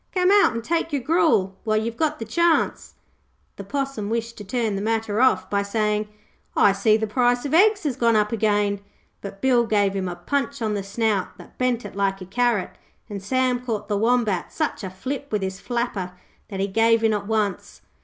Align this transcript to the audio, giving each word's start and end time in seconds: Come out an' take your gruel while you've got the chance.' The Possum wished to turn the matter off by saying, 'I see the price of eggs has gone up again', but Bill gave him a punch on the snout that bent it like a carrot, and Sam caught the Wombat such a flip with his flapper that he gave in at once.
Come 0.15 0.31
out 0.31 0.53
an' 0.55 0.63
take 0.63 0.91
your 0.91 1.03
gruel 1.03 1.59
while 1.63 1.77
you've 1.77 1.95
got 1.95 2.17
the 2.17 2.25
chance.' 2.25 2.95
The 3.55 3.63
Possum 3.63 4.09
wished 4.09 4.35
to 4.39 4.43
turn 4.43 4.75
the 4.75 4.81
matter 4.81 5.21
off 5.21 5.47
by 5.47 5.61
saying, 5.61 6.07
'I 6.55 6.71
see 6.71 6.97
the 6.97 7.05
price 7.05 7.45
of 7.45 7.53
eggs 7.53 7.83
has 7.83 7.97
gone 7.97 8.15
up 8.15 8.31
again', 8.31 8.79
but 9.21 9.41
Bill 9.43 9.67
gave 9.67 9.93
him 9.93 10.07
a 10.07 10.15
punch 10.15 10.59
on 10.59 10.73
the 10.73 10.81
snout 10.81 11.37
that 11.37 11.59
bent 11.59 11.85
it 11.85 11.95
like 11.95 12.19
a 12.19 12.25
carrot, 12.25 12.71
and 13.11 13.21
Sam 13.21 13.63
caught 13.63 13.89
the 13.89 13.95
Wombat 13.95 14.51
such 14.51 14.83
a 14.83 14.89
flip 14.89 15.31
with 15.31 15.43
his 15.43 15.59
flapper 15.59 16.13
that 16.47 16.59
he 16.59 16.65
gave 16.65 17.03
in 17.03 17.13
at 17.13 17.27
once. 17.27 17.81